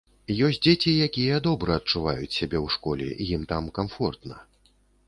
Ёсць 0.45 0.59
дзеці, 0.67 0.93
якія 1.07 1.35
добра 1.49 1.77
адчуваюць 1.81 2.35
сябе 2.39 2.57
ў 2.65 2.79
школе, 2.79 3.07
ім 3.39 3.49
там 3.55 3.73
камфортна. 3.81 4.35